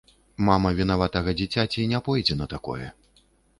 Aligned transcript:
Мама 0.45 0.71
вінаватага 0.79 1.35
дзіцяці 1.43 1.87
не 1.93 1.99
пойдзе 2.09 2.41
на 2.43 2.51
такое. 2.57 2.91